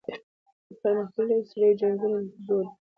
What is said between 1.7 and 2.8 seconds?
جنګونه دوه دي.